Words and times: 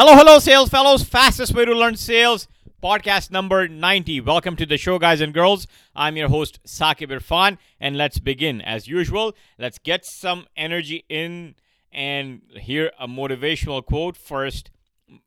Hello, 0.00 0.14
hello, 0.14 0.38
sales 0.38 0.68
fellows. 0.68 1.02
Fastest 1.02 1.52
way 1.52 1.64
to 1.64 1.72
learn 1.72 1.96
sales. 1.96 2.46
Podcast 2.80 3.32
number 3.32 3.66
90. 3.66 4.20
Welcome 4.20 4.54
to 4.54 4.64
the 4.64 4.76
show, 4.76 4.96
guys 4.96 5.20
and 5.20 5.34
girls. 5.34 5.66
I'm 5.96 6.16
your 6.16 6.28
host, 6.28 6.60
Sakib 6.64 7.10
Irfan, 7.10 7.58
and 7.80 7.98
let's 7.98 8.20
begin. 8.20 8.60
As 8.60 8.86
usual, 8.86 9.34
let's 9.58 9.76
get 9.80 10.04
some 10.04 10.46
energy 10.56 11.04
in 11.08 11.56
and 11.90 12.42
hear 12.52 12.92
a 13.00 13.08
motivational 13.08 13.84
quote 13.84 14.16
first, 14.16 14.70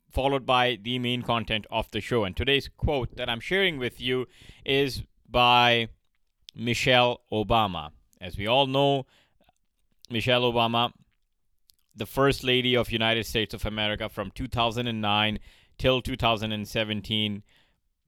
followed 0.09 0.45
by 0.45 0.79
the 0.81 0.99
main 0.99 1.21
content 1.21 1.67
of 1.69 1.91
the 1.91 1.99
show. 1.99 2.23
And 2.23 2.33
today's 2.33 2.69
quote 2.69 3.17
that 3.17 3.27
I'm 3.27 3.41
sharing 3.41 3.77
with 3.77 3.99
you 3.99 4.25
is 4.63 5.03
by 5.29 5.89
Michelle 6.55 7.19
Obama. 7.29 7.89
As 8.21 8.37
we 8.37 8.47
all 8.47 8.67
know, 8.67 9.05
Michelle 10.09 10.43
Obama 10.43 10.93
the 11.95 12.05
First 12.05 12.43
Lady 12.43 12.75
of 12.75 12.91
United 12.91 13.25
States 13.25 13.53
of 13.53 13.65
America 13.65 14.09
from 14.09 14.31
2009 14.31 15.39
till 15.77 16.01
2017, 16.01 17.43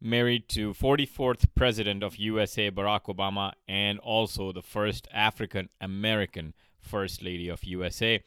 married 0.01 0.47
to 0.49 0.73
44th 0.73 1.47
President 1.55 2.03
of 2.03 2.17
USA 2.17 2.69
Barack 2.69 3.05
Obama 3.05 3.53
and 3.67 3.99
also 3.99 4.51
the 4.51 4.61
first 4.61 5.07
African 5.13 5.69
American 5.81 6.53
First 6.79 7.23
Lady 7.23 7.49
of 7.49 7.63
USA. 7.63 8.21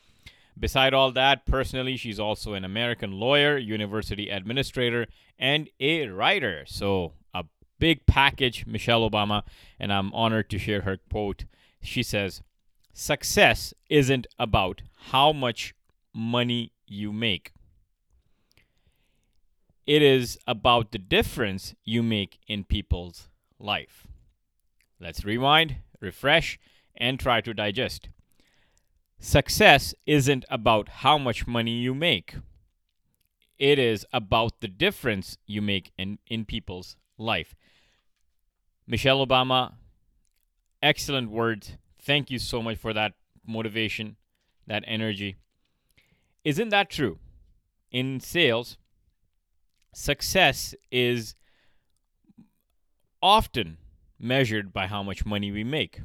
Beside 0.58 0.94
all 0.94 1.12
that, 1.12 1.44
personally, 1.44 1.96
she's 1.98 2.18
also 2.18 2.54
an 2.54 2.64
American 2.64 3.12
lawyer, 3.12 3.58
university 3.58 4.30
administrator, 4.30 5.06
and 5.38 5.68
a 5.78 6.08
writer. 6.08 6.64
So, 6.66 7.12
a 7.34 7.44
big 7.78 8.06
package, 8.06 8.66
Michelle 8.66 9.08
Obama, 9.08 9.42
and 9.78 9.92
I'm 9.92 10.12
honored 10.14 10.48
to 10.50 10.58
share 10.58 10.80
her 10.82 10.96
quote. 11.10 11.44
She 11.82 12.02
says, 12.02 12.40
Success 12.94 13.74
isn't 13.90 14.26
about 14.38 14.80
how 15.10 15.32
much 15.32 15.74
money 16.12 16.72
you 16.86 17.12
make. 17.12 17.52
It 19.86 20.02
is 20.02 20.38
about 20.46 20.90
the 20.90 20.98
difference 20.98 21.74
you 21.84 22.02
make 22.02 22.40
in 22.48 22.64
people's 22.64 23.28
life. 23.58 24.06
Let's 25.00 25.24
rewind, 25.24 25.76
refresh, 26.00 26.58
and 26.96 27.20
try 27.20 27.40
to 27.40 27.54
digest. 27.54 28.08
Success 29.18 29.94
isn't 30.06 30.44
about 30.50 30.88
how 30.88 31.18
much 31.18 31.46
money 31.46 31.78
you 31.78 31.94
make. 31.94 32.34
It 33.58 33.78
is 33.78 34.04
about 34.12 34.60
the 34.60 34.68
difference 34.68 35.38
you 35.46 35.62
make 35.62 35.92
in, 35.96 36.18
in 36.26 36.44
people's 36.44 36.96
life. 37.16 37.54
Michelle 38.86 39.24
Obama, 39.24 39.74
excellent 40.82 41.30
words 41.30 41.76
Thank 42.06 42.30
you 42.30 42.38
so 42.38 42.62
much 42.62 42.78
for 42.78 42.92
that 42.92 43.14
motivation, 43.44 44.14
that 44.66 44.84
energy. 44.86 45.36
Isn't 46.44 46.68
that 46.70 46.90
true? 46.90 47.18
In 47.90 48.20
sales, 48.20 48.78
success 49.92 50.74
is 50.90 51.34
often 53.22 53.78
measured 54.18 54.72
by 54.72 54.86
how 54.86 55.02
much 55.02 55.26
money 55.26 55.50
we 55.50 55.64
make. 55.64 56.00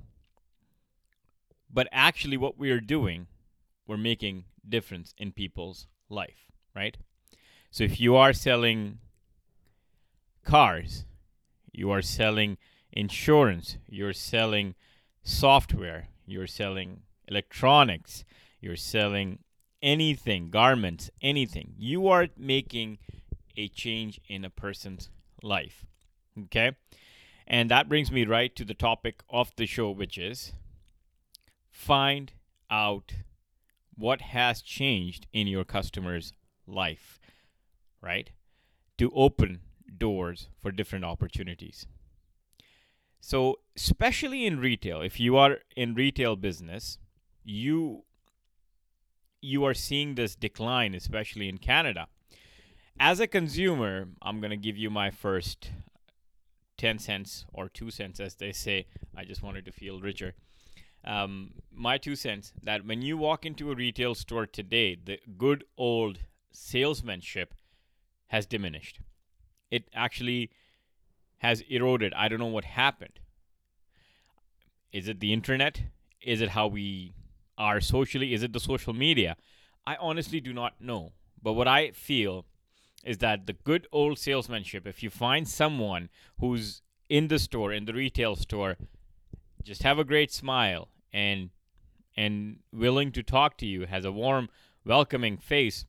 But 1.73 1.87
actually 1.91 2.37
what 2.37 2.57
we 2.57 2.71
are 2.71 2.79
doing, 2.79 3.27
we're 3.87 3.97
making 3.97 4.45
difference 4.67 5.13
in 5.17 5.31
people's 5.31 5.87
life, 6.09 6.51
right? 6.75 6.97
So 7.69 7.83
if 7.83 7.99
you 7.99 8.15
are 8.15 8.33
selling 8.33 8.99
cars, 10.43 11.05
you 11.71 11.89
are 11.91 12.01
selling 12.01 12.57
insurance, 12.91 13.77
you're 13.87 14.13
selling 14.13 14.75
software, 15.23 16.09
you're 16.25 16.47
selling 16.47 17.03
electronics, 17.27 18.25
you're 18.61 18.75
selling 18.75 19.39
anything, 19.81 20.49
garments, 20.49 21.09
anything. 21.21 21.73
You 21.77 22.07
are 22.07 22.27
making 22.37 22.99
a 23.57 23.67
change 23.67 24.21
in 24.27 24.45
a 24.45 24.49
person's 24.49 25.09
life. 25.41 25.85
Okay? 26.43 26.77
And 27.47 27.69
that 27.69 27.89
brings 27.89 28.11
me 28.11 28.25
right 28.25 28.55
to 28.55 28.63
the 28.63 28.73
topic 28.73 29.23
of 29.29 29.51
the 29.57 29.65
show, 29.65 29.91
which 29.91 30.17
is 30.17 30.53
find 31.69 32.31
out 32.69 33.13
what 33.95 34.21
has 34.21 34.61
changed 34.61 35.27
in 35.33 35.47
your 35.47 35.65
customer's 35.65 36.31
life, 36.65 37.19
right? 38.01 38.29
To 38.99 39.11
open 39.13 39.59
doors 39.97 40.47
for 40.61 40.71
different 40.71 41.03
opportunities. 41.03 41.85
So, 43.19 43.59
especially 43.75 44.45
in 44.45 44.59
retail, 44.59 45.01
if 45.01 45.19
you 45.19 45.37
are 45.37 45.57
in 45.75 45.93
retail 45.93 46.35
business, 46.35 46.97
you 47.43 48.03
you 49.41 49.63
are 49.63 49.73
seeing 49.73 50.15
this 50.15 50.35
decline, 50.35 50.93
especially 50.93 51.49
in 51.49 51.57
Canada. 51.57 52.07
As 52.99 53.19
a 53.19 53.27
consumer, 53.27 54.07
I'm 54.21 54.39
going 54.39 54.51
to 54.51 54.57
give 54.57 54.77
you 54.77 54.89
my 54.89 55.09
first 55.09 55.71
10 56.77 56.99
cents 56.99 57.45
or 57.51 57.67
2 57.67 57.89
cents, 57.89 58.19
as 58.19 58.35
they 58.35 58.51
say. 58.51 58.85
I 59.15 59.25
just 59.25 59.41
wanted 59.41 59.65
to 59.65 59.71
feel 59.71 59.99
richer. 59.99 60.35
Um, 61.03 61.53
my 61.73 61.97
two 61.97 62.15
cents 62.15 62.53
that 62.61 62.85
when 62.85 63.01
you 63.01 63.17
walk 63.17 63.45
into 63.45 63.71
a 63.71 63.75
retail 63.75 64.13
store 64.13 64.45
today, 64.45 64.95
the 65.03 65.19
good 65.37 65.63
old 65.77 66.19
salesmanship 66.51 67.55
has 68.27 68.45
diminished. 68.45 68.99
It 69.71 69.89
actually 69.95 70.51
has 71.39 71.61
eroded. 71.61 72.13
I 72.13 72.27
don't 72.27 72.39
know 72.39 72.45
what 72.45 72.65
happened. 72.65 73.19
Is 74.91 75.07
it 75.07 75.19
the 75.19 75.33
internet? 75.33 75.81
Is 76.21 76.39
it 76.41 76.49
how 76.49 76.67
we 76.67 77.13
are 77.61 77.79
socially? 77.79 78.33
Is 78.33 78.41
it 78.41 78.53
the 78.53 78.59
social 78.59 78.93
media? 78.93 79.37
I 79.85 79.95
honestly 79.99 80.41
do 80.41 80.51
not 80.51 80.81
know. 80.81 81.13
But 81.41 81.53
what 81.53 81.67
I 81.67 81.91
feel 81.91 82.45
is 83.03 83.19
that 83.19 83.45
the 83.45 83.53
good 83.53 83.87
old 83.91 84.17
salesmanship, 84.17 84.87
if 84.87 85.03
you 85.03 85.09
find 85.09 85.47
someone 85.47 86.09
who's 86.39 86.81
in 87.07 87.27
the 87.27 87.39
store, 87.39 87.71
in 87.71 87.85
the 87.85 87.93
retail 87.93 88.35
store, 88.35 88.77
just 89.63 89.83
have 89.83 89.99
a 89.99 90.03
great 90.03 90.31
smile 90.31 90.87
and 91.13 91.49
and 92.17 92.57
willing 92.73 93.11
to 93.11 93.23
talk 93.23 93.57
to 93.57 93.65
you, 93.65 93.85
has 93.85 94.03
a 94.05 94.11
warm, 94.11 94.49
welcoming 94.83 95.37
face 95.37 95.85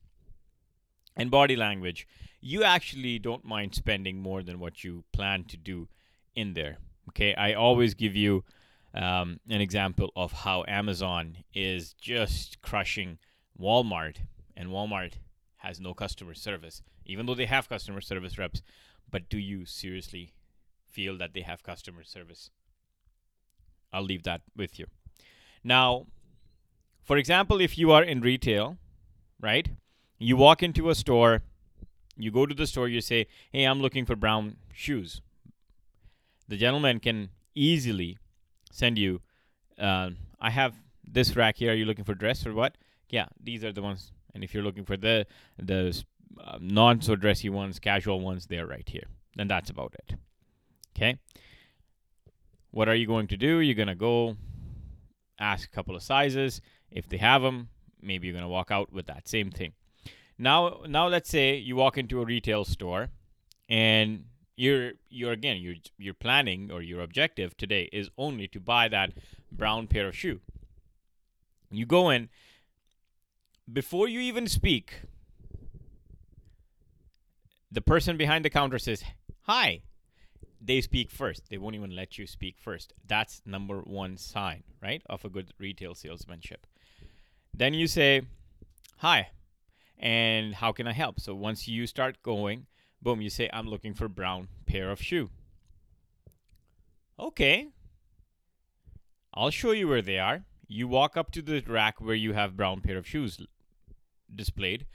and 1.17 1.29
body 1.29 1.55
language, 1.55 2.07
you 2.39 2.63
actually 2.63 3.19
don't 3.19 3.43
mind 3.43 3.75
spending 3.75 4.21
more 4.21 4.41
than 4.41 4.59
what 4.59 4.83
you 4.83 5.03
plan 5.11 5.43
to 5.45 5.57
do 5.57 5.87
in 6.35 6.53
there. 6.53 6.77
Okay, 7.09 7.35
I 7.35 7.53
always 7.53 7.93
give 7.93 8.15
you 8.15 8.43
um, 8.93 9.39
an 9.49 9.61
example 9.61 10.11
of 10.15 10.31
how 10.31 10.63
Amazon 10.67 11.37
is 11.53 11.93
just 11.93 12.61
crushing 12.61 13.17
Walmart, 13.59 14.17
and 14.55 14.69
Walmart 14.69 15.13
has 15.57 15.79
no 15.79 15.93
customer 15.93 16.33
service, 16.33 16.81
even 17.05 17.25
though 17.25 17.35
they 17.35 17.45
have 17.45 17.69
customer 17.69 18.01
service 18.01 18.37
reps. 18.37 18.61
But 19.09 19.29
do 19.29 19.37
you 19.37 19.65
seriously 19.65 20.33
feel 20.89 21.17
that 21.17 21.33
they 21.33 21.41
have 21.41 21.63
customer 21.63 22.03
service? 22.03 22.49
I'll 23.91 24.03
leave 24.03 24.23
that 24.23 24.41
with 24.55 24.79
you. 24.79 24.87
Now, 25.63 26.07
for 27.03 27.17
example, 27.17 27.61
if 27.61 27.77
you 27.77 27.91
are 27.91 28.03
in 28.03 28.21
retail, 28.21 28.77
right? 29.39 29.69
You 30.17 30.37
walk 30.37 30.63
into 30.63 30.89
a 30.89 30.95
store, 30.95 31.41
you 32.15 32.31
go 32.31 32.45
to 32.45 32.55
the 32.55 32.67
store, 32.67 32.87
you 32.87 33.01
say, 33.01 33.27
Hey, 33.51 33.65
I'm 33.65 33.81
looking 33.81 34.05
for 34.05 34.15
brown 34.15 34.57
shoes. 34.73 35.21
The 36.47 36.57
gentleman 36.57 36.99
can 36.99 37.29
easily 37.55 38.17
send 38.73 38.97
you, 38.97 39.21
uh, 39.79 40.09
I 40.41 40.49
have 40.49 40.75
this 41.05 41.35
rack 41.35 41.57
here. 41.57 41.71
Are 41.71 41.75
you 41.75 41.85
looking 41.85 42.03
for 42.03 42.15
dress 42.15 42.45
or 42.45 42.53
what? 42.53 42.75
Yeah, 43.09 43.27
these 43.41 43.63
are 43.63 43.71
the 43.71 43.81
ones. 43.81 44.11
And 44.33 44.43
if 44.43 44.53
you're 44.53 44.63
looking 44.63 44.83
for 44.83 44.97
the 44.97 45.25
the 45.57 46.03
uh, 46.43 46.57
non 46.59 47.01
so 47.01 47.15
dressy 47.15 47.49
ones, 47.49 47.79
casual 47.79 48.19
ones, 48.19 48.47
they're 48.47 48.65
right 48.65 48.87
here. 48.89 49.05
Then 49.35 49.47
that's 49.47 49.69
about 49.69 49.95
it. 49.99 50.15
Okay. 50.95 51.19
What 52.71 52.89
are 52.89 52.95
you 52.95 53.05
going 53.05 53.27
to 53.27 53.37
do? 53.37 53.59
You're 53.59 53.75
gonna 53.75 53.95
go 53.95 54.35
ask 55.39 55.67
a 55.67 55.71
couple 55.71 55.95
of 55.95 56.01
sizes. 56.01 56.59
If 56.89 57.07
they 57.07 57.17
have 57.17 57.43
them, 57.43 57.69
maybe 58.01 58.27
you're 58.27 58.35
gonna 58.35 58.49
walk 58.49 58.71
out 58.71 58.91
with 58.91 59.05
that 59.05 59.27
same 59.27 59.51
thing. 59.51 59.73
Now, 60.39 60.81
now 60.87 61.07
let's 61.07 61.29
say 61.29 61.55
you 61.57 61.75
walk 61.75 61.99
into 61.99 62.21
a 62.21 62.25
retail 62.25 62.65
store, 62.65 63.09
and 63.69 64.25
you're 64.55 64.93
you're 65.09 65.31
again 65.31 65.57
you're 65.57 65.75
you're 65.97 66.13
planning 66.13 66.71
or 66.71 66.81
your 66.81 67.01
objective 67.01 67.57
today 67.57 67.89
is 67.91 68.09
only 68.17 68.47
to 68.47 68.59
buy 68.59 68.87
that 68.87 69.13
brown 69.51 69.87
pair 69.87 70.07
of 70.07 70.15
shoe. 70.15 70.41
You 71.71 71.85
go 71.85 72.09
in 72.09 72.29
before 73.71 74.07
you 74.07 74.19
even 74.19 74.47
speak. 74.47 75.01
The 77.71 77.81
person 77.81 78.17
behind 78.17 78.45
the 78.45 78.49
counter 78.49 78.79
says, 78.79 79.03
"Hi." 79.43 79.81
They 80.65 80.79
speak 80.79 81.11
first. 81.11 81.49
They 81.49 81.57
won't 81.57 81.75
even 81.75 81.93
let 81.93 82.17
you 82.17 82.25
speak 82.25 82.57
first. 82.57 82.93
That's 83.05 83.41
number 83.45 83.81
one 83.81 84.15
sign, 84.15 84.63
right, 84.81 85.01
of 85.07 85.25
a 85.25 85.29
good 85.29 85.53
retail 85.59 85.93
salesmanship. 85.93 86.65
Then 87.53 87.73
you 87.73 87.87
say, 87.87 88.21
"Hi, 88.99 89.31
and 89.97 90.55
how 90.55 90.71
can 90.71 90.87
I 90.87 90.93
help?" 90.93 91.19
So 91.19 91.35
once 91.35 91.67
you 91.67 91.85
start 91.85 92.23
going, 92.23 92.67
Boom, 93.03 93.19
you 93.19 93.29
say, 93.29 93.49
I'm 93.51 93.67
looking 93.67 93.93
for 93.93 94.07
brown 94.07 94.47
pair 94.65 94.89
of 94.89 95.01
shoe. 95.01 95.29
Okay. 97.19 97.67
I'll 99.33 99.49
show 99.49 99.71
you 99.71 99.89
where 99.89 100.01
they 100.01 100.19
are. 100.19 100.45
You 100.69 100.87
walk 100.87 101.17
up 101.17 101.29
to 101.31 101.41
the 101.41 101.61
rack 101.67 101.99
where 101.99 102.15
you 102.15 102.31
have 102.31 102.55
brown 102.55 102.79
pair 102.79 102.97
of 102.97 103.05
shoes 103.05 103.45
displayed. 104.33 104.85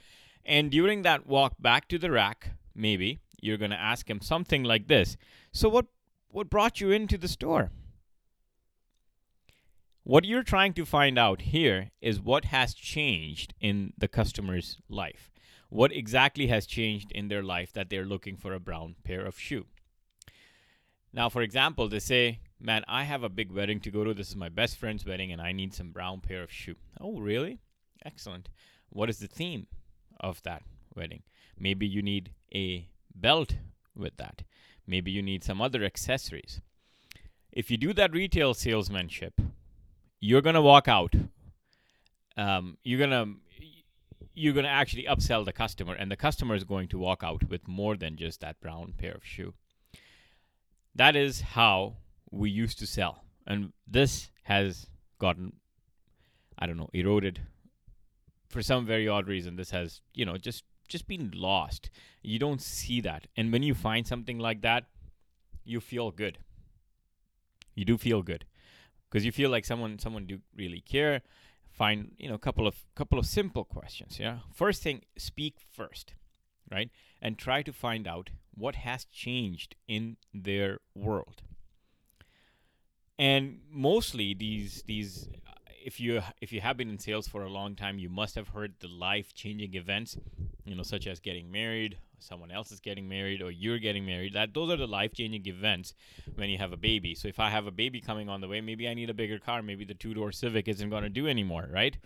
And 0.43 0.71
during 0.71 1.03
that 1.03 1.27
walk 1.27 1.53
back 1.59 1.87
to 1.89 1.99
the 1.99 2.09
rack, 2.09 2.53
maybe 2.73 3.19
you're 3.41 3.57
going 3.57 3.71
to 3.71 3.79
ask 3.79 4.09
him 4.09 4.21
something 4.21 4.63
like 4.63 4.87
this 4.87 5.15
So, 5.51 5.69
what, 5.69 5.85
what 6.29 6.49
brought 6.49 6.81
you 6.81 6.89
into 6.89 7.17
the 7.17 7.27
store? 7.27 7.71
What 10.03 10.25
you're 10.25 10.41
trying 10.41 10.73
to 10.73 10.85
find 10.85 11.19
out 11.19 11.41
here 11.41 11.91
is 12.01 12.19
what 12.19 12.45
has 12.45 12.73
changed 12.73 13.53
in 13.61 13.93
the 13.95 14.07
customer's 14.07 14.77
life. 14.89 15.29
What 15.69 15.91
exactly 15.91 16.47
has 16.47 16.65
changed 16.65 17.11
in 17.11 17.27
their 17.27 17.43
life 17.43 17.71
that 17.73 17.89
they're 17.89 18.05
looking 18.05 18.37
for 18.37 18.53
a 18.53 18.59
brown 18.59 18.95
pair 19.03 19.25
of 19.25 19.39
shoe? 19.39 19.65
Now, 21.13 21.29
for 21.29 21.41
example, 21.41 21.87
they 21.87 21.99
say, 21.99 22.39
Man, 22.59 22.83
I 22.87 23.03
have 23.03 23.23
a 23.23 23.29
big 23.29 23.51
wedding 23.51 23.79
to 23.81 23.91
go 23.91 24.03
to. 24.03 24.13
This 24.13 24.29
is 24.29 24.35
my 24.35 24.49
best 24.49 24.77
friend's 24.77 25.05
wedding, 25.05 25.31
and 25.31 25.41
I 25.41 25.53
need 25.53 25.73
some 25.73 25.91
brown 25.91 26.19
pair 26.19 26.43
of 26.43 26.51
shoe. 26.51 26.75
Oh, 26.99 27.19
really? 27.19 27.59
Excellent. 28.03 28.49
What 28.89 29.09
is 29.09 29.19
the 29.19 29.27
theme 29.27 29.67
of 30.19 30.43
that 30.43 30.63
wedding? 30.93 31.23
Maybe 31.57 31.87
you 31.87 32.01
need 32.01 32.31
a 32.53 32.89
belt 33.15 33.55
with 33.95 34.17
that. 34.17 34.43
Maybe 34.85 35.11
you 35.11 35.21
need 35.21 35.43
some 35.43 35.61
other 35.61 35.83
accessories. 35.83 36.61
If 37.51 37.71
you 37.71 37.77
do 37.77 37.93
that 37.93 38.11
retail 38.11 38.53
salesmanship, 38.53 39.39
you're 40.19 40.41
gonna 40.41 40.61
walk 40.61 40.87
out. 40.87 41.15
Um, 42.35 42.77
you're 42.83 42.99
gonna 42.99 43.35
you're 44.39 44.53
gonna 44.53 44.69
actually 44.69 45.03
upsell 45.03 45.43
the 45.43 45.51
customer, 45.51 45.93
and 45.93 46.09
the 46.09 46.15
customer 46.15 46.55
is 46.55 46.63
going 46.63 46.87
to 46.87 46.97
walk 46.97 47.23
out 47.23 47.49
with 47.49 47.67
more 47.67 47.97
than 47.97 48.15
just 48.15 48.39
that 48.39 48.61
brown 48.61 48.93
pair 48.97 49.11
of 49.11 49.25
shoe. 49.25 49.53
That 50.95 51.17
is 51.17 51.41
how 51.41 51.97
we 52.31 52.49
used 52.49 52.79
to 52.79 52.87
sell, 52.87 53.25
and 53.45 53.73
this 53.85 54.31
has 54.43 54.87
gotten, 55.19 55.57
I 56.57 56.67
don't 56.67 56.77
know, 56.77 56.89
eroded. 56.93 57.41
For 58.47 58.63
some 58.63 58.85
very 58.85 59.07
odd 59.07 59.27
reason, 59.27 59.57
this 59.57 59.71
has 59.71 59.99
you 60.13 60.25
know 60.25 60.37
just 60.37 60.63
just 60.87 61.05
been 61.05 61.31
lost. 61.35 61.89
You 62.23 62.39
don't 62.39 62.61
see 62.61 63.01
that, 63.01 63.27
and 63.35 63.51
when 63.51 63.61
you 63.61 63.73
find 63.75 64.07
something 64.07 64.39
like 64.39 64.61
that, 64.61 64.85
you 65.65 65.81
feel 65.81 66.11
good. 66.11 66.37
You 67.75 67.83
do 67.83 67.97
feel 67.97 68.23
good 68.23 68.45
because 69.09 69.25
you 69.25 69.33
feel 69.33 69.49
like 69.49 69.65
someone 69.65 69.99
someone 69.99 70.25
do 70.25 70.39
really 70.55 70.79
care 70.79 71.21
find 71.79 71.99
you 72.21 72.27
know 72.29 72.37
a 72.41 72.43
couple 72.47 72.65
of 72.71 72.75
couple 73.01 73.17
of 73.21 73.25
simple 73.25 73.65
questions 73.77 74.19
yeah? 74.19 74.35
First 74.63 74.83
thing 74.85 74.97
speak 75.29 75.55
first 75.79 76.07
right? 76.71 76.89
And 77.21 77.37
try 77.37 77.61
to 77.63 77.73
find 77.73 78.07
out 78.07 78.29
what 78.53 78.75
has 78.75 79.05
changed 79.05 79.75
in 79.87 80.17
their 80.33 80.79
world. 80.95 81.41
And 83.17 83.59
mostly 83.69 84.33
these 84.33 84.83
these 84.83 85.27
uh, 85.47 85.51
if 85.85 85.99
you 85.99 86.21
if 86.41 86.53
you 86.53 86.61
have 86.61 86.77
been 86.77 86.89
in 86.89 86.99
sales 86.99 87.27
for 87.27 87.43
a 87.43 87.49
long 87.49 87.75
time 87.75 87.99
you 87.99 88.09
must 88.09 88.35
have 88.35 88.49
heard 88.49 88.75
the 88.79 88.87
life 88.87 89.33
changing 89.33 89.73
events 89.75 90.17
you 90.65 90.75
know 90.75 90.83
such 90.83 91.05
as 91.05 91.19
getting 91.19 91.51
married 91.51 91.97
someone 92.19 92.51
else 92.51 92.71
is 92.71 92.79
getting 92.79 93.07
married 93.07 93.41
or 93.41 93.51
you're 93.51 93.79
getting 93.79 94.05
married 94.05 94.33
that 94.33 94.53
those 94.53 94.69
are 94.69 94.77
the 94.77 94.87
life-changing 94.87 95.45
events 95.45 95.93
when 96.35 96.49
you 96.49 96.57
have 96.57 96.73
a 96.73 96.77
baby. 96.77 97.15
So 97.15 97.27
if 97.27 97.39
i 97.39 97.49
have 97.49 97.67
a 97.67 97.71
baby 97.71 98.01
coming 98.01 98.29
on 98.29 98.41
the 98.41 98.47
way 98.47 98.61
maybe 98.61 98.87
i 98.87 98.93
need 98.93 99.09
a 99.09 99.13
bigger 99.13 99.39
car. 99.39 99.61
Maybe 99.61 99.85
the 99.85 99.93
two-door 99.93 100.31
civic 100.31 100.67
isn't 100.67 100.89
going 100.89 101.03
to 101.03 101.09
do 101.09 101.27
anymore 101.27 101.67
right? 101.71 101.97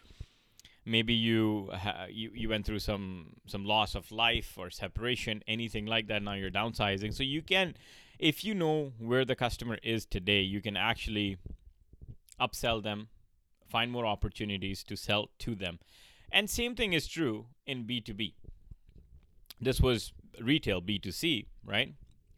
Maybe 0.86 1.14
you, 1.14 1.70
ha- 1.74 2.08
you 2.10 2.32
you 2.34 2.50
went 2.50 2.66
through 2.66 2.80
some 2.80 3.38
some 3.48 3.64
loss 3.66 3.96
of 3.96 4.12
life 4.12 4.58
or 4.58 4.70
separation 4.70 5.42
anything 5.48 5.86
like 5.86 6.08
that. 6.08 6.22
Now 6.22 6.34
you're 6.34 6.52
downsizing. 6.52 7.14
So 7.14 7.24
you 7.24 7.42
can 7.42 7.76
if 8.20 8.44
you 8.44 8.54
know 8.54 8.92
where 9.00 9.26
the 9.26 9.36
customer 9.36 9.78
is 9.82 10.06
today 10.06 10.42
you 10.42 10.62
can 10.62 10.76
actually 10.76 11.38
upsell 12.40 12.84
them 12.84 13.08
find 13.70 13.92
more 13.92 14.06
opportunities 14.06 14.84
to 14.84 14.96
sell 14.96 15.30
to 15.40 15.56
them. 15.56 15.80
And 16.32 16.50
same 16.50 16.76
thing 16.76 16.94
is 16.94 17.08
true 17.08 17.48
in 17.66 17.86
b2b 17.86 18.34
this 19.62 19.80
was 19.80 20.14
retail 20.40 20.82
B2C, 20.82 21.46
right? 21.66 21.94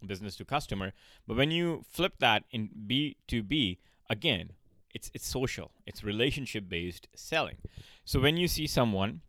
Business 0.05 0.35
to 0.37 0.45
customer. 0.45 0.93
But 1.27 1.37
when 1.37 1.51
you 1.51 1.83
flip 1.89 2.13
that 2.19 2.43
in 2.51 2.69
B2B, 2.87 3.77
again, 4.09 4.51
it's 4.93 5.11
it's 5.13 5.27
social. 5.27 5.71
It's 5.85 6.03
relationship 6.03 6.69
based 6.69 7.07
selling. 7.15 7.57
So 8.05 8.19
when 8.19 8.37
you 8.37 8.47
see 8.47 8.67
someone 8.67 9.21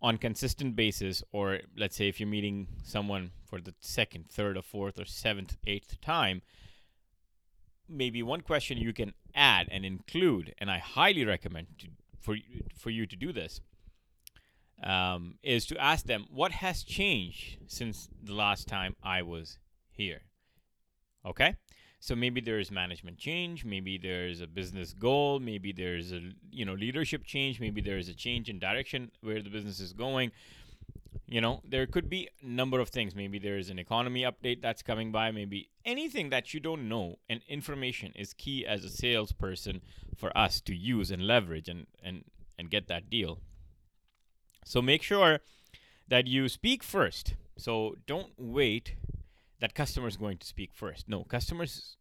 on 0.00 0.16
consistent 0.16 0.76
basis 0.76 1.24
or 1.32 1.60
let's 1.76 1.96
say 1.96 2.08
if 2.08 2.20
you're 2.20 2.28
meeting 2.28 2.68
someone 2.84 3.32
for 3.44 3.60
the 3.60 3.74
second, 3.80 4.28
third 4.30 4.56
or 4.56 4.62
fourth 4.62 5.00
or 5.00 5.04
seventh, 5.04 5.56
eighth 5.66 6.00
time, 6.00 6.42
maybe 7.88 8.22
one 8.22 8.42
question 8.42 8.78
you 8.78 8.92
can 8.92 9.14
add 9.34 9.66
and 9.70 9.84
include 9.84 10.54
and 10.58 10.70
I 10.70 10.78
highly 10.78 11.24
recommend 11.24 11.66
to, 11.78 11.88
for 12.20 12.36
for 12.76 12.90
you 12.90 13.06
to 13.06 13.16
do 13.16 13.32
this 13.32 13.60
um, 14.82 15.38
is 15.42 15.66
to 15.66 15.78
ask 15.78 16.06
them 16.06 16.26
what 16.30 16.52
has 16.52 16.82
changed 16.82 17.58
since 17.66 18.08
the 18.22 18.34
last 18.34 18.68
time 18.68 18.96
I 19.02 19.22
was 19.22 19.58
here. 19.90 20.22
Okay? 21.24 21.56
So 22.00 22.14
maybe 22.14 22.40
there's 22.40 22.70
management 22.70 23.18
change, 23.18 23.64
maybe 23.64 23.98
there's 23.98 24.40
a 24.40 24.46
business 24.46 24.94
goal, 24.94 25.40
maybe 25.40 25.72
there's 25.72 26.12
a 26.12 26.30
you 26.50 26.64
know 26.64 26.74
leadership 26.74 27.24
change, 27.24 27.58
maybe 27.58 27.80
there's 27.80 28.08
a 28.08 28.14
change 28.14 28.48
in 28.48 28.60
direction 28.60 29.10
where 29.20 29.42
the 29.42 29.50
business 29.50 29.80
is 29.80 29.92
going. 29.92 30.30
You 31.26 31.40
know, 31.40 31.60
there 31.68 31.86
could 31.86 32.08
be 32.08 32.28
a 32.42 32.46
number 32.46 32.80
of 32.80 32.88
things. 32.88 33.14
Maybe 33.14 33.38
there's 33.38 33.68
an 33.68 33.78
economy 33.78 34.22
update 34.22 34.62
that's 34.62 34.80
coming 34.80 35.12
by, 35.12 35.30
maybe 35.30 35.68
anything 35.84 36.30
that 36.30 36.54
you 36.54 36.60
don't 36.60 36.88
know. 36.88 37.16
And 37.28 37.42
information 37.48 38.12
is 38.14 38.32
key 38.32 38.64
as 38.64 38.82
a 38.84 38.88
salesperson 38.88 39.82
for 40.16 40.36
us 40.38 40.60
to 40.62 40.74
use 40.74 41.10
and 41.10 41.26
leverage 41.26 41.68
and 41.68 41.86
and 42.02 42.24
and 42.56 42.70
get 42.70 42.86
that 42.88 43.10
deal. 43.10 43.40
So 44.64 44.82
make 44.82 45.02
sure 45.02 45.40
that 46.08 46.26
you 46.26 46.48
speak 46.48 46.82
first. 46.82 47.34
So 47.56 47.96
don't 48.06 48.32
wait 48.36 48.94
that 49.60 49.74
customer 49.74 50.08
is 50.08 50.16
going 50.16 50.38
to 50.38 50.46
speak 50.46 50.70
first. 50.72 51.08
No, 51.08 51.24
customers 51.24 51.96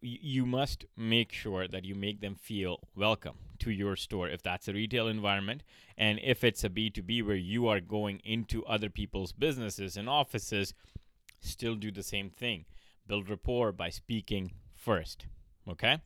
you 0.00 0.46
must 0.46 0.84
make 0.96 1.32
sure 1.32 1.66
that 1.66 1.84
you 1.84 1.94
make 1.94 2.20
them 2.20 2.34
feel 2.36 2.78
welcome 2.94 3.36
to 3.58 3.70
your 3.70 3.96
store 3.96 4.28
if 4.28 4.42
that's 4.42 4.68
a 4.68 4.72
retail 4.72 5.08
environment 5.08 5.62
and 5.96 6.20
if 6.22 6.44
it's 6.44 6.62
a 6.62 6.70
B2B 6.70 7.26
where 7.26 7.34
you 7.34 7.66
are 7.66 7.80
going 7.80 8.20
into 8.24 8.64
other 8.64 8.88
people's 8.88 9.32
businesses 9.32 9.96
and 9.96 10.08
offices 10.08 10.72
still 11.40 11.74
do 11.74 11.90
the 11.90 12.02
same 12.02 12.30
thing 12.30 12.64
build 13.08 13.28
rapport 13.28 13.72
by 13.72 13.90
speaking 13.90 14.52
first 14.76 15.26
okay 15.68 15.98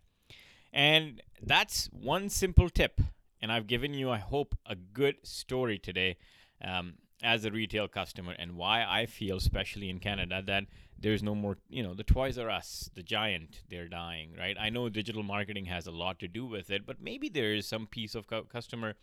and 0.72 1.20
that's 1.42 1.90
one 1.92 2.30
simple 2.30 2.70
tip 2.70 3.00
and 3.42 3.52
I've 3.52 3.66
given 3.66 3.92
you, 3.92 4.08
I 4.10 4.18
hope, 4.18 4.56
a 4.64 4.76
good 4.76 5.16
story 5.24 5.78
today 5.78 6.16
um, 6.64 6.94
as 7.22 7.44
a 7.44 7.50
retail 7.50 7.88
customer 7.88 8.34
and 8.38 8.56
why 8.56 8.84
I 8.88 9.06
feel, 9.06 9.36
especially 9.36 9.90
in 9.90 9.98
Canada, 9.98 10.42
that 10.46 10.64
there's 10.98 11.22
no 11.22 11.34
more, 11.34 11.58
you 11.68 11.82
know, 11.82 11.94
the 11.94 12.04
Toys 12.04 12.38
R 12.38 12.48
Us, 12.48 12.88
the 12.94 13.02
giant, 13.02 13.62
they're 13.68 13.88
dying, 13.88 14.34
right? 14.38 14.56
I 14.58 14.70
know 14.70 14.88
digital 14.88 15.24
marketing 15.24 15.66
has 15.66 15.88
a 15.88 15.90
lot 15.90 16.20
to 16.20 16.28
do 16.28 16.46
with 16.46 16.70
it, 16.70 16.86
but 16.86 17.02
maybe 17.02 17.28
there 17.28 17.52
is 17.52 17.66
some 17.66 17.86
piece 17.86 18.14
of 18.14 18.28
cu- 18.28 18.44
customer 18.44 18.94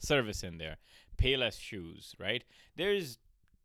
service 0.00 0.42
in 0.42 0.58
there. 0.58 0.78
Payless 1.16 1.60
shoes, 1.60 2.14
right? 2.18 2.42
There's 2.76 3.18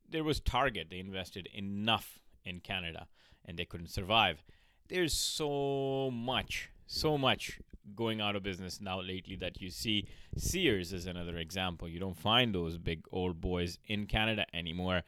there 0.07 0.24
was 0.24 0.39
Target. 0.39 0.88
They 0.89 1.00
invested 1.00 1.48
enough 1.53 2.19
in 2.43 2.59
Canada 2.59 3.07
and 3.45 3.57
they 3.57 3.65
couldn't 3.65 3.89
survive. 3.89 4.43
There's 4.88 5.13
so 5.13 6.09
much, 6.12 6.69
so 6.88 7.17
much 7.17 7.59
going 7.96 8.22
out 8.22 8.36
of 8.36 8.43
business 8.43 8.79
now 8.81 9.01
lately 9.01 9.36
that 9.38 9.62
you 9.62 9.69
see. 9.69 10.08
Sears 10.38 10.93
is 10.93 11.05
another 11.05 11.38
example. 11.38 11.88
You 11.88 12.00
don't 12.00 12.17
find 12.17 12.53
those 12.53 12.77
big 12.77 13.05
old 13.12 13.39
boys 13.41 13.77
in 13.88 14.05
Canada 14.05 14.46
anymore. 14.53 15.03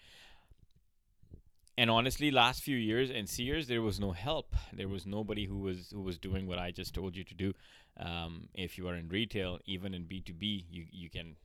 And 1.78 1.90
honestly, 1.90 2.32
last 2.32 2.62
few 2.62 2.78
years 2.78 3.10
in 3.10 3.26
Sears, 3.28 3.68
there 3.68 3.82
was 3.82 4.00
no 4.00 4.12
help. 4.12 4.56
There 4.74 4.90
was 4.90 5.06
nobody 5.06 5.46
who 5.46 5.60
was 5.60 5.92
who 5.92 6.02
was 6.02 6.20
doing 6.20 6.46
what 6.46 6.60
I 6.60 6.72
just 6.72 6.94
told 6.94 7.16
you 7.16 7.24
to 7.24 7.34
do. 7.34 7.54
Um, 7.98 8.50
if 8.54 8.78
you 8.78 8.88
are 8.88 8.96
in 8.96 9.08
retail, 9.08 9.60
even 9.66 9.94
in 9.94 10.06
B 10.06 10.22
two 10.22 10.34
B, 10.34 10.66
you 10.70 10.86
you 10.92 11.10
can 11.10 11.38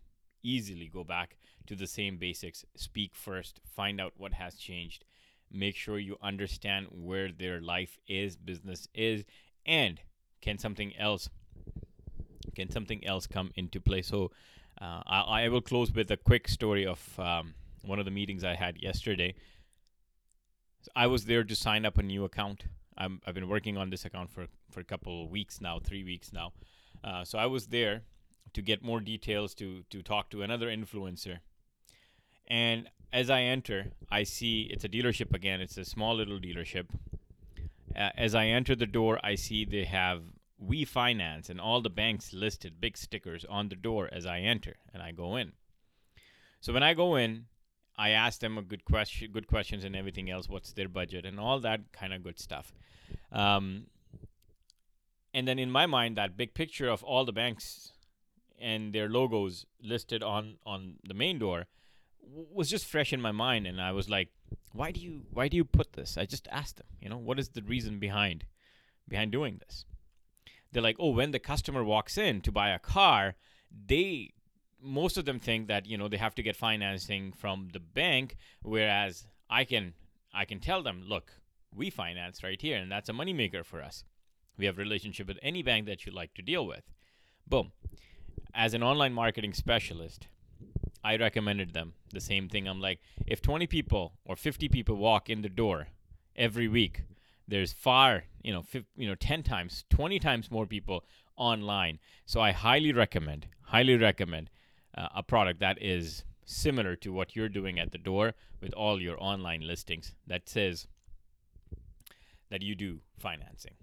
easily 0.43 0.89
go 0.93 1.05
back 1.05 1.37
to 1.67 1.75
the 1.75 1.87
same 1.87 2.19
basics. 2.19 2.65
Speak 2.77 3.15
first. 3.15 3.61
Find 3.75 4.01
out 4.01 4.13
what 4.17 4.35
has 4.35 4.57
changed. 4.57 5.05
Make 5.51 5.77
sure 5.77 5.99
you 5.99 6.17
understand 6.21 6.89
where 6.91 7.31
their 7.31 7.61
life 7.61 7.99
is, 8.09 8.37
business 8.37 8.89
is, 8.95 9.25
and 9.65 10.01
can 10.41 10.59
something 10.59 10.97
else 10.97 11.29
can 12.55 12.71
something 12.71 13.07
else 13.07 13.27
come 13.27 13.51
into 13.55 13.81
play? 13.81 14.03
So 14.03 14.31
uh, 14.81 15.03
I, 15.07 15.21
I, 15.45 15.49
will 15.49 15.61
close 15.61 15.93
with 15.93 16.11
a 16.11 16.17
quick 16.17 16.49
story 16.49 16.87
of 16.87 17.19
um, 17.19 17.55
one 17.83 17.99
of 17.99 18.05
the 18.05 18.11
meetings 18.11 18.45
I 18.45 18.55
had 18.55 18.81
yesterday. 18.81 19.35
I 20.95 21.07
was 21.07 21.25
there 21.25 21.45
to 21.45 21.57
sign 21.57 21.85
up 21.85 21.99
a 21.99 22.03
new 22.03 22.25
account. 22.25 22.65
i 22.97 23.09
have 23.25 23.35
been 23.35 23.49
working 23.49 23.77
on 23.77 23.91
this 23.91 24.05
account 24.05 24.31
for, 24.31 24.47
for 24.71 24.81
a 24.81 24.85
couple 24.85 25.25
of 25.25 25.31
weeks 25.31 25.61
now, 25.61 25.79
three 25.79 26.05
weeks 26.05 26.33
now. 26.33 26.53
Uh, 27.03 27.25
so 27.25 27.39
I 27.39 27.47
was 27.47 27.67
there 27.67 28.03
to 28.55 28.63
get 28.63 28.83
more 28.83 29.01
details 29.01 29.55
to 29.55 29.83
to 29.91 30.03
talk 30.03 30.31
to 30.31 30.43
another 30.43 30.69
influencer. 30.69 31.39
And 32.47 32.89
as 33.13 33.31
I 33.31 33.43
enter, 33.43 33.93
I 34.11 34.23
see 34.25 34.69
it's 34.71 34.85
a 34.85 34.89
dealership 34.89 35.35
again. 35.35 35.61
It's 35.61 35.77
a 35.77 35.85
small 35.85 36.15
little 36.15 36.39
dealership. 36.39 36.87
Uh, 37.95 38.11
as 38.17 38.35
I 38.35 38.47
enter 38.47 38.75
the 38.75 38.87
door, 38.87 39.21
I 39.23 39.35
see 39.35 39.65
they 39.65 39.85
have 39.85 40.23
we 40.59 40.85
finance 40.85 41.51
and 41.51 41.61
all 41.61 41.83
the 41.83 41.91
banks 41.91 42.33
listed 42.33 42.81
big 42.81 42.97
stickers 42.97 43.45
on 43.49 43.69
the 43.69 43.77
door 43.77 44.09
as 44.11 44.25
I 44.25 44.41
enter 44.41 44.77
and 44.93 45.03
I 45.03 45.13
go 45.13 45.37
in. 45.37 45.53
So 46.61 46.73
when 46.73 46.83
I 46.83 46.95
go 46.95 47.17
in, 47.17 47.47
I 47.99 48.11
ask 48.11 48.41
them 48.41 48.59
a 48.59 48.63
good 48.63 48.85
question, 48.85 49.31
good 49.33 49.47
questions, 49.47 49.85
and 49.85 49.95
everything 49.95 50.31
else. 50.31 50.49
What's 50.49 50.73
their 50.73 50.89
budget 50.89 51.25
and 51.25 51.41
all 51.41 51.61
that 51.61 51.93
kind 51.93 52.13
of 52.13 52.23
good 52.23 52.39
stuff. 52.39 52.73
Um, 53.33 53.87
and 55.33 55.47
then 55.47 55.59
in 55.59 55.71
my 55.71 55.87
mind, 55.87 56.17
that 56.17 56.37
big 56.37 56.55
picture 56.55 56.89
of 56.89 57.03
all 57.03 57.25
the 57.25 57.33
banks 57.33 57.93
and 58.59 58.95
their 58.95 59.09
logos 59.09 59.67
listed 59.83 60.23
on 60.23 60.57
on 60.65 60.95
the 61.05 61.15
main 61.15 61.39
door 61.39 61.67
was 62.27 62.69
just 62.69 62.87
fresh 62.87 63.13
in 63.13 63.21
my 63.21 63.33
mind, 63.33 63.67
and 63.67 63.81
I 63.81 63.93
was 63.93 64.09
like, 64.09 64.29
why 64.73 64.91
do 64.91 65.01
you 65.01 65.23
why 65.31 65.49
do 65.49 65.57
you 65.57 65.65
put 65.65 65.95
this? 65.95 66.17
I 66.17 66.27
just 66.27 66.49
asked 66.51 66.77
them, 66.77 66.87
you 67.01 67.09
know, 67.09 67.19
what 67.19 67.39
is 67.39 67.51
the 67.51 67.63
reason 67.63 67.99
behind 67.99 68.45
behind 69.09 69.33
doing 69.33 69.59
this? 69.59 69.85
They're 70.73 70.83
like, 70.83 70.97
oh, 70.99 71.11
when 71.11 71.31
the 71.31 71.39
customer 71.39 71.83
walks 71.85 72.19
in 72.19 72.41
to 72.43 72.53
buy 72.53 72.71
a 72.71 72.79
car, 72.79 73.37
they 73.71 74.33
most 74.83 75.17
of 75.17 75.25
them 75.25 75.41
think 75.41 75.69
that 75.69 75.87
you 75.87 75.97
know 75.97 76.09
they 76.09 76.17
have 76.17 76.35
to 76.35 76.43
get 76.43 76.57
financing 76.57 77.33
from 77.33 77.69
the 77.73 77.81
bank 77.81 78.37
whereas 78.63 79.27
i 79.49 79.65
can 79.65 79.95
i 80.35 80.45
can 80.45 80.61
tell 80.61 80.83
them 80.83 81.03
look 81.07 81.41
we 81.75 81.91
finance 81.91 82.43
right 82.43 82.61
here 82.61 82.77
and 82.77 82.91
that's 82.91 83.09
a 83.09 83.13
moneymaker 83.13 83.65
for 83.65 83.83
us 83.83 84.05
we 84.57 84.67
have 84.67 84.79
relationship 84.79 85.27
with 85.27 85.39
any 85.43 85.63
bank 85.63 85.87
that 85.87 86.07
you 86.07 86.13
like 86.13 86.33
to 86.35 86.43
deal 86.43 86.67
with 86.67 86.83
boom 87.47 87.73
as 88.55 88.75
an 88.75 88.83
online 88.83 89.13
marketing 89.13 89.53
specialist 89.53 90.29
i 91.13 91.17
recommended 91.17 91.73
them 91.73 91.93
the 92.13 92.21
same 92.21 92.49
thing 92.49 92.69
i'm 92.69 92.81
like 92.81 93.01
if 93.27 93.41
20 93.43 93.67
people 93.67 94.13
or 94.25 94.37
50 94.37 94.69
people 94.69 94.97
walk 94.97 95.31
in 95.31 95.43
the 95.43 95.49
door 95.49 95.89
every 96.35 96.69
week 96.69 97.03
there's 97.49 97.73
far 97.73 98.25
you 98.43 98.53
know 98.53 98.63
50, 98.63 98.89
you 98.97 99.09
know 99.09 99.15
10 99.15 99.43
times 99.43 99.85
20 99.91 100.19
times 100.19 100.51
more 100.51 100.67
people 100.67 101.05
online 101.37 101.99
so 102.25 102.41
i 102.41 102.53
highly 102.53 102.93
recommend 102.93 103.47
highly 103.75 103.97
recommend 103.97 104.51
uh, 104.97 105.09
a 105.15 105.23
product 105.23 105.61
that 105.61 105.81
is 105.81 106.25
similar 106.47 106.95
to 106.97 107.13
what 107.13 107.35
you're 107.35 107.49
doing 107.49 107.79
at 107.79 107.93
the 107.93 107.99
door 107.99 108.35
with 108.61 108.73
all 108.75 109.03
your 109.03 109.17
online 109.23 109.61
listings 109.61 110.15
that 110.27 110.49
says 110.49 110.87
that 112.51 112.63
you 112.63 112.75
do 112.75 113.01
financing. 113.19 113.75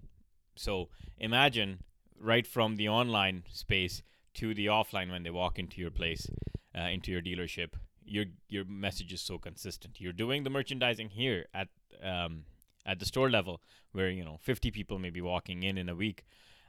So 0.56 0.88
imagine 1.18 1.84
right 2.18 2.46
from 2.46 2.76
the 2.76 2.88
online 2.88 3.44
space 3.50 4.02
to 4.34 4.54
the 4.54 4.66
offline 4.66 5.10
when 5.10 5.22
they 5.22 5.30
walk 5.30 5.58
into 5.58 5.80
your 5.80 5.90
place, 5.90 6.28
uh, 6.76 6.88
into 6.88 7.10
your 7.10 7.22
dealership, 7.22 7.74
your 8.04 8.26
your 8.48 8.64
message 8.64 9.12
is 9.12 9.20
so 9.20 9.38
consistent. 9.38 10.00
You're 10.00 10.12
doing 10.12 10.44
the 10.44 10.50
merchandising 10.50 11.10
here 11.10 11.46
at 11.54 11.68
um, 12.02 12.44
at 12.84 12.98
the 12.98 13.06
store 13.06 13.30
level, 13.30 13.60
where 13.92 14.10
you 14.10 14.24
know 14.24 14.38
50 14.42 14.70
people 14.70 14.98
may 14.98 15.10
be 15.10 15.20
walking 15.20 15.62
in 15.62 15.78
in 15.78 15.88
a 15.88 15.94
week. 15.94 16.24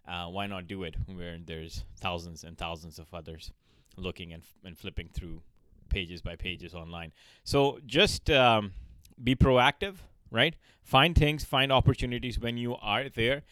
Uh, 0.08 0.28
why 0.28 0.46
not 0.46 0.68
do 0.68 0.84
it 0.84 0.96
where 1.08 1.40
there's 1.44 1.84
thousands 2.00 2.44
and 2.44 2.58
thousands 2.58 3.00
of 3.00 3.12
others? 3.14 3.52
looking 3.98 4.34
and, 4.34 4.44
and 4.64 4.78
flipping 4.78 5.10
through 5.14 5.42
pages 5.90 6.22
by 6.22 6.36
pages 6.36 6.74
online. 6.74 7.12
So 7.44 7.80
just 7.86 8.30
um, 8.30 8.74
be 9.22 9.36
proactive, 9.36 9.96
right? 10.32 10.56
Find 10.84 11.16
things, 11.16 11.44
find 11.44 11.72
opportunities 11.72 12.40
when 12.40 12.58
you 12.58 12.76
are 12.76 13.10
there. 13.10 13.44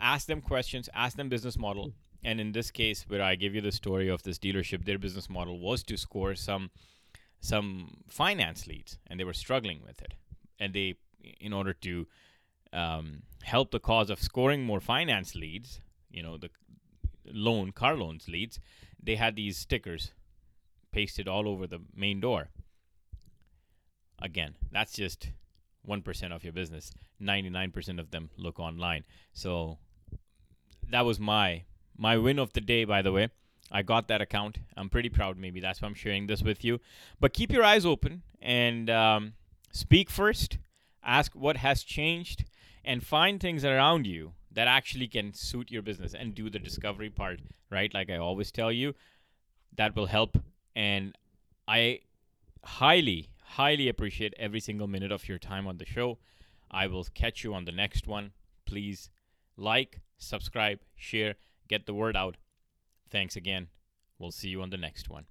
Ask 0.00 0.26
them 0.26 0.40
questions, 0.40 0.88
ask 0.94 1.16
them 1.16 1.28
business 1.28 1.58
model. 1.58 1.92
And 2.24 2.40
in 2.40 2.52
this 2.52 2.70
case, 2.70 3.04
where 3.08 3.22
I 3.22 3.34
give 3.34 3.54
you 3.54 3.60
the 3.60 3.72
story 3.72 4.08
of 4.08 4.22
this 4.22 4.38
dealership, 4.38 4.84
their 4.84 4.98
business 4.98 5.28
model 5.28 5.58
was 5.58 5.82
to 5.84 5.96
score 5.96 6.34
some 6.34 6.70
some 7.40 7.96
finance 8.08 8.68
leads, 8.68 8.98
and 9.08 9.18
they 9.18 9.24
were 9.24 9.32
struggling 9.34 9.82
with 9.84 10.00
it. 10.00 10.14
And 10.60 10.72
they, 10.72 10.94
in 11.40 11.52
order 11.52 11.72
to 11.72 12.06
um, 12.72 13.22
help 13.42 13.72
the 13.72 13.80
cause 13.80 14.10
of 14.10 14.22
scoring 14.22 14.64
more 14.64 14.80
finance 14.80 15.34
leads, 15.34 15.80
you 16.08 16.22
know, 16.22 16.38
the 16.38 16.50
loan 17.26 17.72
car 17.72 17.96
loans 17.96 18.28
leads, 18.28 18.60
they 19.02 19.16
had 19.16 19.34
these 19.34 19.58
stickers 19.58 20.12
pasted 20.92 21.26
all 21.26 21.48
over 21.48 21.66
the 21.66 21.80
main 21.94 22.20
door. 22.20 22.50
Again, 24.20 24.54
that's 24.70 24.92
just 24.92 25.30
1% 25.88 26.32
of 26.32 26.44
your 26.44 26.52
business. 26.52 26.92
99% 27.20 27.98
of 27.98 28.12
them 28.12 28.30
look 28.36 28.60
online. 28.60 29.04
So 29.32 29.78
that 30.90 31.04
was 31.04 31.18
my 31.18 31.64
my 32.02 32.16
win 32.16 32.38
of 32.38 32.52
the 32.52 32.60
day 32.60 32.84
by 32.84 33.00
the 33.02 33.12
way. 33.12 33.28
I 33.70 33.80
got 33.82 34.08
that 34.08 34.20
account. 34.20 34.58
I'm 34.76 34.90
pretty 34.90 35.08
proud 35.08 35.38
maybe 35.38 35.60
that's 35.60 35.80
why 35.80 35.88
I'm 35.88 35.94
sharing 35.94 36.26
this 36.26 36.42
with 36.42 36.64
you. 36.64 36.80
But 37.20 37.32
keep 37.32 37.52
your 37.52 37.64
eyes 37.64 37.86
open 37.86 38.22
and 38.40 38.90
um, 38.90 39.32
speak 39.72 40.10
first. 40.10 40.58
Ask 41.04 41.32
what 41.34 41.56
has 41.58 41.82
changed 41.82 42.44
and 42.84 43.06
find 43.06 43.40
things 43.40 43.64
around 43.64 44.06
you 44.06 44.32
that 44.50 44.68
actually 44.68 45.08
can 45.08 45.32
suit 45.32 45.70
your 45.70 45.82
business 45.82 46.14
and 46.14 46.34
do 46.34 46.50
the 46.50 46.58
discovery 46.58 47.08
part, 47.08 47.40
right? 47.70 47.94
Like 47.94 48.10
I 48.10 48.18
always 48.18 48.50
tell 48.50 48.72
you, 48.72 48.94
that 49.76 49.96
will 49.96 50.06
help. 50.06 50.36
And 50.76 51.16
I 51.66 52.00
highly, 52.64 53.30
highly 53.42 53.88
appreciate 53.88 54.34
every 54.38 54.60
single 54.60 54.86
minute 54.86 55.12
of 55.12 55.28
your 55.28 55.38
time 55.38 55.66
on 55.66 55.78
the 55.78 55.86
show. 55.86 56.18
I 56.70 56.86
will 56.86 57.06
catch 57.14 57.44
you 57.44 57.54
on 57.54 57.64
the 57.64 57.72
next 57.72 58.06
one. 58.06 58.32
Please 58.66 59.10
like, 59.56 60.00
subscribe, 60.18 60.80
share, 60.96 61.36
get 61.72 61.86
the 61.86 61.94
word 61.94 62.16
out. 62.16 62.36
Thanks 63.10 63.34
again. 63.34 63.68
We'll 64.18 64.30
see 64.30 64.48
you 64.48 64.60
on 64.60 64.68
the 64.68 64.76
next 64.76 65.08
one. 65.08 65.24